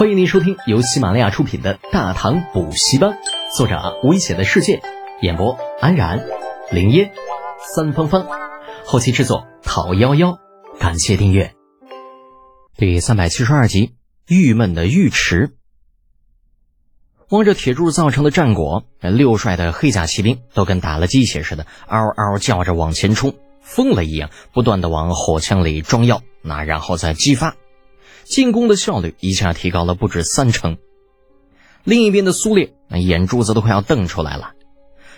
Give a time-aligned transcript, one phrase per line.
[0.00, 3.10] 欢迎您收听由喜马拉雅出品的《大唐补习班》，
[3.54, 4.80] 作者危险的世界，
[5.20, 6.24] 演播安然、
[6.70, 7.12] 林烟、
[7.74, 8.26] 三芳芳，
[8.86, 10.38] 后期制作讨幺幺，
[10.78, 11.52] 感谢订阅。
[12.78, 13.92] 第三百七十二集，
[14.26, 15.50] 郁闷的尉迟。
[17.28, 27.54] 望着铁柱造成的战果，六帅的黑甲骑兵都跟打了鸡血似的，嗷嗷叫着往前冲，疯了一样，不断的往火枪里装药，那然后再激发。
[28.30, 30.78] 进攻的效率一下提高了不止三成。
[31.82, 34.52] 另一边的苏烈，那眼珠子都快要瞪出来了。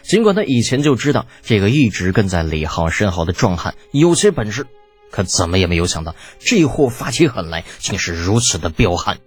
[0.03, 4.67] 尽管他以前就知道这个一直跟在李浩身后的壮汉有些本事，
[5.11, 9.19] 可怎么也没有想到这货发起狠来竟是如此的彪悍。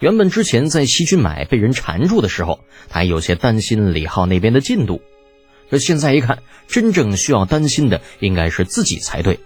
[0.00, 2.58] 原本之前在西军买被人缠住的时候，
[2.88, 5.00] 他还有些担心李浩那边的进度，
[5.70, 9.38] 可现在一看，真正需要担心的应该是自己才对。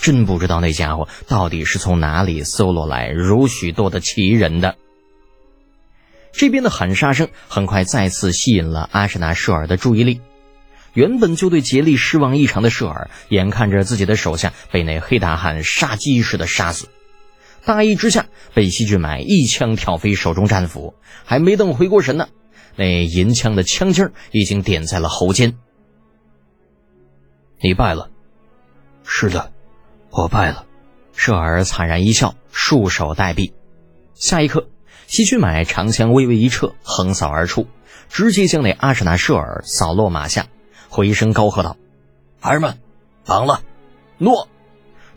[0.00, 4.76] 真不知道那家伙到底是从哪里搜罗来如许多的奇人的。
[6.32, 10.20] 这边的喊杀声很快再次吸引了阿什纳舍尔的注意力。
[10.94, 16.88] 原本就对杰利失望异常的舍尔，眼看着自己的手下被那黑大汉杀鸡似的杀死，
[17.64, 22.28] 大意之下被西俊买一枪挑飞手中战斧，还没等回过神呢，
[22.74, 25.56] 那银枪的枪尖已经点在了喉间。
[27.60, 28.08] 你败了。
[29.04, 29.52] 是的。
[30.10, 30.66] 我败了，
[31.14, 33.52] 舍尔惨然一笑，束手待毙。
[34.14, 34.68] 下一刻，
[35.06, 37.66] 西区买长枪微微一撤，横扫而出，
[38.08, 40.46] 直接将那阿什纳舍尔扫落马下，
[40.88, 41.76] 回声高喝道
[42.40, 42.78] ：“孩儿们，
[43.24, 43.62] 绑了！”
[44.18, 44.48] 诺！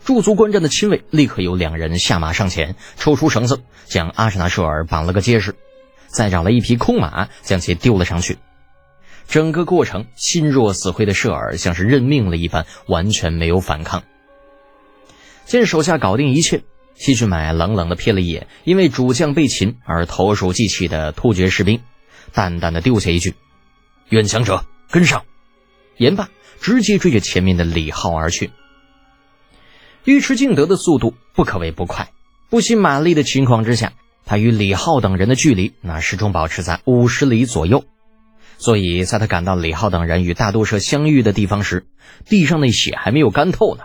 [0.04, 5.56] 驻足观战的亲卫立刻有两人下马上前，抽出绳子将阿什纳舍尔绑了个结实，
[6.06, 8.38] 再找了一匹空马将其丢了上去。
[9.26, 14.02] 整个过程，心若死灰的舍尔像是认命了一般，完全没有反抗。
[15.44, 16.62] 见手下搞定一切，
[16.94, 21.80] 西去买冷冷的瞥了一眼因为主将被擒而投鼠忌器的突厥士兵，
[22.32, 23.34] 淡淡的丢下一句
[24.10, 25.24] ：“愿强者跟上。”
[25.96, 26.28] 言罢，
[26.60, 28.50] 直接追着前面的李浩而去。
[30.04, 32.10] 尉迟敬德的速度不可谓不快，
[32.50, 33.92] 不惜马力的情况之下，
[34.26, 37.84] 他与李浩等人的距离那始终保持在五十里左右。
[38.58, 41.86] 所以，在他赶到李浩等人与大都社相遇的地方时，
[42.26, 43.84] 地上那血还没有干透呢。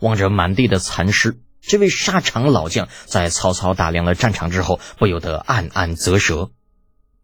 [0.00, 6.50] 望着满地的残尸，这位沙场老将在曹操打量了战场之后，不由得暗暗啧舌。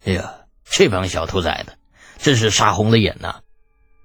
[0.05, 0.35] 哎呀，
[0.65, 1.75] 这帮小兔崽子，
[2.19, 3.41] 真是杀红了眼呐！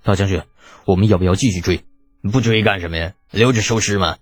[0.03, 0.43] 大将军，
[0.85, 1.83] 我们要不要继续追？
[2.31, 3.13] 不追干什么呀？
[3.31, 4.17] 留着收尸吗？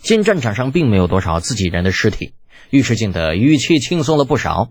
[0.00, 2.34] 见战场上并没有多少自己人的尸体，
[2.70, 4.70] 尉迟敬德语气轻松了不少。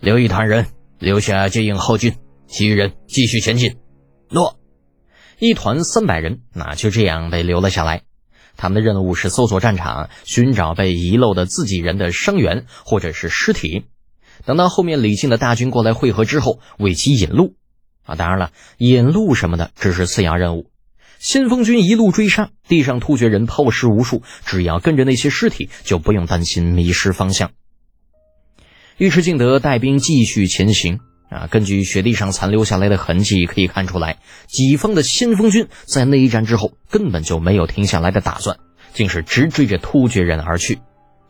[0.00, 0.66] 留一团人
[0.98, 2.16] 留下接应后军，
[2.46, 3.76] 其余人继续前进。
[4.30, 4.59] 诺。
[5.40, 8.02] 一团三百人，那就这样被留了下来。
[8.58, 13.86] 他们的任务是搜索战场，寻找被遗漏的自己人的伤员或者是尸体。
[14.44, 17.54] 等到后面李靖的大军过来汇合之后，为其引路。
[18.04, 20.70] 啊，当然了，引路什么的只是次要任务。
[21.18, 27.52] 先锋军一路追杀，地上突厥人抛尸无数，只要跟着那些尸体，就不用担心迷失方向。
[28.98, 31.00] 尉迟敬德带兵继续前行。
[31.30, 34.18] 啊，根据雪地上残留下来的痕迹可以看出来，
[34.48, 38.58] 己方的先锋军在那一战之后根本就没有停下来的打算，
[38.92, 40.80] 竟是直追着突厥人而去。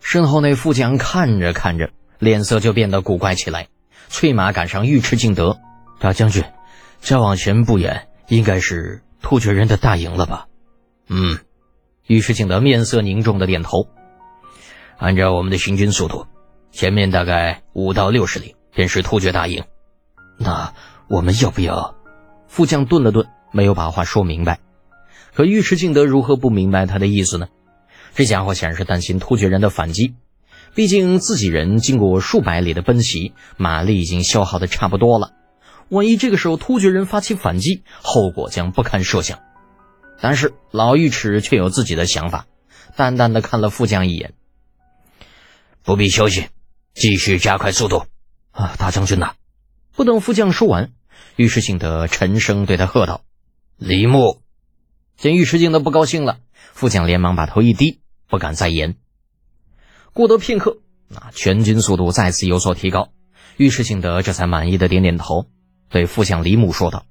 [0.01, 3.69] 身后那副将看着看着，脸色就变得古怪起来，
[4.09, 5.59] 催马赶上尉迟敬德
[6.01, 6.43] ：“大将军，
[7.01, 10.47] 再往前不远，应该是突厥人的大营了吧
[11.09, 11.39] ？”“嗯。”
[12.09, 13.87] 尉迟敬德面色凝重的点头。
[14.97, 16.27] 按照我们的行军速度，
[16.73, 19.63] 前面大概五到六十里便是突厥大营。
[20.43, 20.73] 那
[21.07, 21.95] 我们要不要？
[22.49, 24.59] 副将顿了顿，没有把话说明白。
[25.35, 27.49] 可尉迟敬德如何不明白他的意思呢？
[28.15, 30.15] 这家伙显然是担心突厥人的反击。
[30.75, 35.33] 毕竟自己人经过数百里的奔袭，马力已经消耗的差不多了。
[35.91, 39.41] 万一这个时候突厥人发起反击，后果将不堪设想。
[40.23, 42.47] 但是老尉迟却有自己的想法，
[42.97, 44.33] 淡淡的看了副将一眼
[45.85, 46.47] ：“不必休息，
[46.95, 48.07] 继续加快速度。”
[48.53, 49.35] 啊，大将军呐！
[50.01, 50.93] 不等副将说完，
[51.37, 53.21] 尉迟敬德沉声对他喝道
[53.77, 54.41] ：“李牧。”
[55.19, 56.39] 见尉迟敬德不高兴了，
[56.73, 58.97] 副将连忙把头一低，不敢再言。
[60.15, 63.11] 过得片刻，那全军速度再次有所提高，
[63.59, 65.51] 尉迟敬德这才满意的点点头，
[65.91, 67.05] 对副将李牧说道：“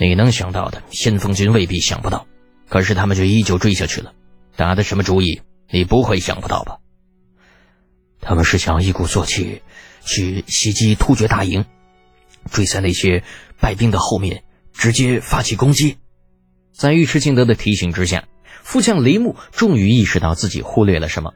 [0.00, 2.26] 你能想到的，先锋军未必想不到，
[2.70, 4.14] 可是他们却依旧追下去了。
[4.56, 5.42] 打的什么主意？
[5.70, 6.78] 你不会想不到吧？
[8.18, 9.60] 他们是想一鼓作气。”
[10.08, 11.66] 去袭击突厥大营，
[12.50, 13.22] 追在那些
[13.60, 15.98] 败兵的后面，直接发起攻击。
[16.72, 18.24] 在尉迟敬德的提醒之下，
[18.62, 21.34] 副将雷木终于意识到自己忽略了什么。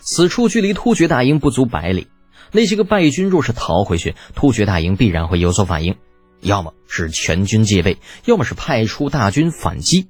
[0.00, 2.08] 此处距离突厥大营不足百里，
[2.50, 5.96] 那些个败军若是逃回去，突厥大营必然会有所反应，
[6.40, 10.08] 要么是全军戒备，要么是派出大军反击。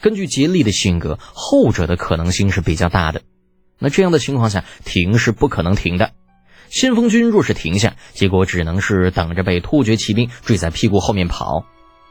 [0.00, 3.22] 根据杰力的性格，后者的可能性是比较大的。
[3.78, 6.12] 那这样的情况下，停是不可能停的。
[6.68, 11.64] 先锋军若是停下，结果只能是等着被突厥骑兵追在屁股后面跑。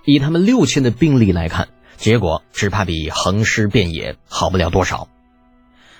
[0.05, 1.67] 以他们六千的兵力来看，
[1.97, 5.07] 结果只怕比横尸遍野好不了多少。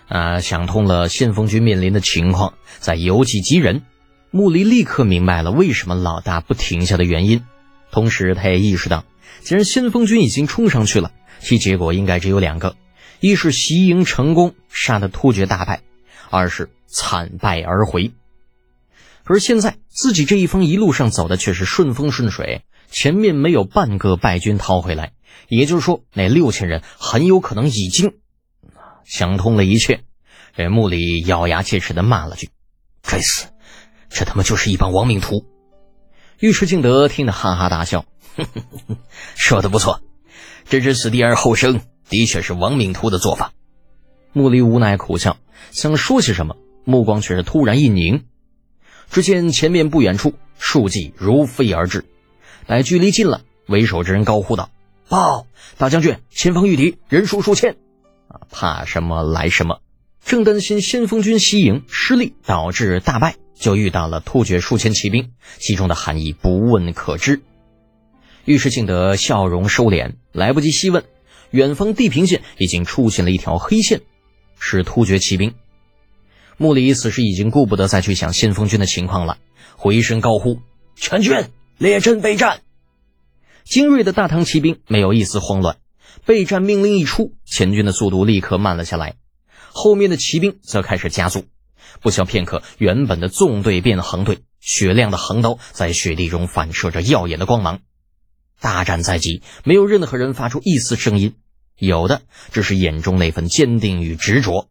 [0.08, 3.82] 啊，想通了先锋军面临的情况，再由己及人，
[4.30, 7.44] 穆离立刻明白了为什么老大不停下的原因。
[7.92, 9.04] 同时，他也意识到，
[9.42, 12.76] 既然先锋军已经冲上去了，其结果应该只有两个：
[13.20, 15.80] 一是袭营成功，杀得突厥大败；
[16.30, 18.12] 二是惨败而回。
[19.28, 25.14] 而现在自己这一方一路上走的却是顺风顺水，前面没有半个败军逃回来，
[25.50, 28.14] 也就是说，那六千人很有可能已经
[29.04, 30.02] 想通了一切。
[30.56, 32.50] 这穆里咬牙切齿的骂了句
[33.02, 33.48] ：“该死，
[34.10, 35.44] 这他妈就是一帮亡命徒！”
[36.40, 38.06] 尉迟敬德听得哈哈大笑
[39.36, 40.02] ：“说的不错，
[40.70, 43.52] 置之死地而后生，的确是亡命徒的做法。”
[44.34, 45.38] 穆里无奈苦笑，
[45.72, 46.56] 想说些什么，
[46.86, 48.26] 目光却是突然一凝。
[49.10, 52.06] 只见前面不远处，数骑如飞而至。
[52.68, 54.70] 待距离近了，为首之人高呼道
[55.08, 55.48] ：“报，
[55.78, 57.78] 大将军，前方遇敌，人数数千。”
[58.28, 59.80] 啊，怕什么来什么。
[60.26, 67.42] 正担心先锋军西营失利导致大败，就遇到了突厥数千骑兵，其中的含义不问可知。
[68.46, 71.04] 尉迟敬德笑容收敛，来不及细问，
[71.52, 74.02] 远方地平线已经出现了一条黑线，
[74.60, 75.54] 是突厥骑兵。
[76.58, 79.38] 穆里此时已经顾不得再去想先锋军的情况了，
[79.76, 80.62] 回身高呼
[80.96, 82.62] ：“全军列阵备战！”
[83.66, 85.78] 精锐的大唐骑兵没有一丝慌乱，
[86.24, 89.16] 备战命令一出，前军的速度立刻慢了下来，
[89.72, 91.46] 后面的骑兵则开始加速。
[92.00, 97.80] 不消片刻，原本的纵队变横队，雪亮的横刀在雪地中反射着耀眼的光芒。
[98.62, 101.36] 大战在即，没有任何人发出一丝声音，
[101.78, 102.22] 有的
[102.54, 104.70] 只是眼中那份坚定与执着。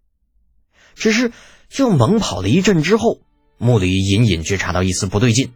[0.94, 1.31] 只是。
[1.75, 3.19] 就猛跑了一阵之后，
[3.59, 5.50] 穆里隐隐觉察到一丝不对劲。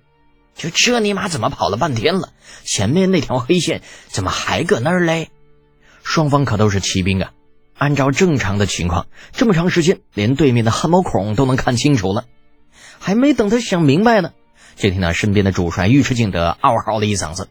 [0.57, 2.31] 就这尼玛怎么跑了半天了，
[2.65, 5.29] 前面那条黑线怎么还搁那儿嘞？
[6.03, 7.31] 双方可都是骑兵啊，
[7.75, 12.25] 按照正常的情况，这么长时间连对面的汗毛孔都能看清楚了。
[12.99, 14.33] 还没等他想明白呢，
[14.75, 17.49] 就听到身边的主帅尉迟敬德嗷嚎了一嗓子：“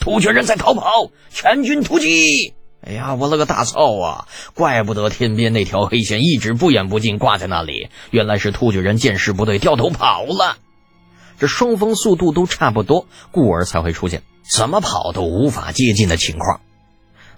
[0.00, 2.54] 突厥人在逃跑，全军突击！”
[2.88, 4.28] 哎呀，我了个大操啊！
[4.54, 10.56] 怪不得天边那条黑线一直不远不近挂在那里，原来是突厥人见势不对掉头跑了。
[11.40, 16.60] 这双方速度都差不多，故而才会出现怎么跑都无法接近的情况。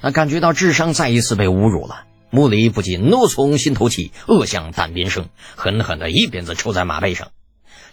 [0.03, 7.29] 那感觉到智商再一次被侮辱了，穆里不禁怒从心头起，恶向胆边生，狠狠的一鞭子抽在马背上：“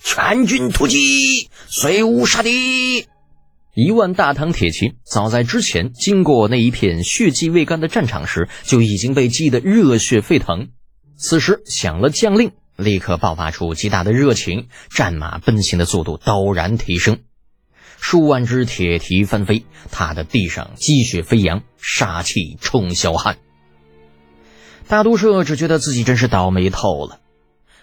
[0.04, 3.08] 全军突击，随吾杀敌！”
[3.76, 10.70] 一万大唐铁骑早在之前经过那一片血迹未干的战场时，就已经被激得热血沸腾。
[11.18, 17.18] 此时响了将令，立刻爆发出极大的热情，战马奔行的速度陡然提升，
[18.00, 23.36] 数万只铁蹄翻飞，踏的地上积雪飞扬，杀气冲霄汉。
[24.88, 27.20] 大都社只觉得自己真是倒霉透了。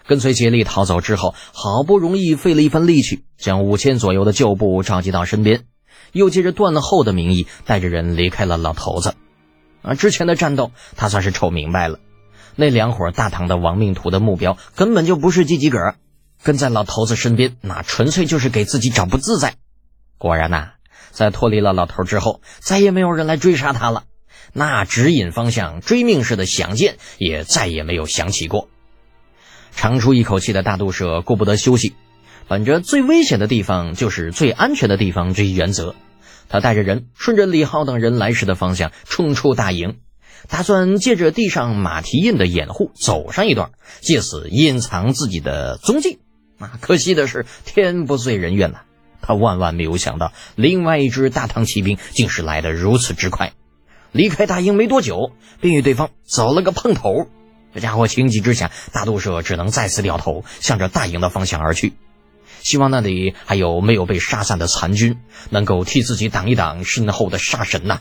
[0.07, 5.65] 跟随竭力逃走之后，好不容易费了一番力气，将五千左右的旧部召集到身边。
[6.13, 9.15] 又借着断了后的名义，带着人离开了老头子。
[9.81, 11.99] 啊，之前的战斗他算是瞅明白了，
[12.55, 15.97] 那两伙大唐的亡命徒的目标根本就不是自己个儿
[16.41, 19.55] 跟在老头子身边，那纯粹就是给自己找不自在。
[20.17, 20.71] 果然呐，
[21.11, 24.03] 在脱离了老头之后，再也没有人来追杀他了。
[24.53, 28.69] 那指引方向、追命似的响箭也再也没有响起过。
[29.75, 31.93] 长出一口气的大渡蛇顾不得休息。
[32.47, 35.95] 本着最危险的地方就是最安全的地方这一原则，
[36.49, 39.97] 他带着人顺着李浩等人来时的方向冲出大营，
[40.49, 43.71] 打算借着地上马蹄印的掩护走上一段，
[44.01, 46.19] 借此隐藏自己的踪迹。
[46.59, 48.81] 啊，可惜的是天不遂人愿呐，
[49.21, 53.53] 他万万没有想到，另外一支大唐骑兵竟是来得如此之快，
[54.11, 57.27] 离开大营没多久，便与对方走了个碰头。
[57.73, 61.93] 这家伙情急之下，大渡社只能再次掉头，向着大营的方向而去。
[62.63, 65.19] 希望那里还有没有被杀散的残军，
[65.51, 67.99] 能够替自己挡一挡身后的杀神呐！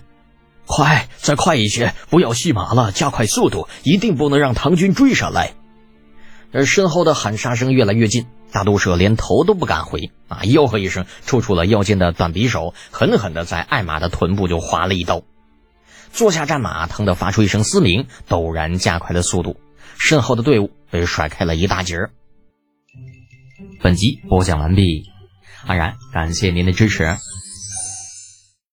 [0.64, 5.52] 快，再快一些，不要戏马了，加快速度，一定不能让唐军追上来。
[6.52, 10.40] 而身后的喊杀声越来越近，大都社连头都不敢回啊！
[10.44, 15.22] 吆喝一声，抽出了腰间的短匕首，狠狠地在艾玛的臀部就划了一刀。
[16.12, 19.56] 坐下战马，疼得发出一声嘶鸣，陡然加快了速度。
[19.98, 22.10] 身后的队伍被甩开了一大截儿。
[23.80, 25.10] 本集播讲完毕，
[25.66, 27.16] 安然感谢您的支持。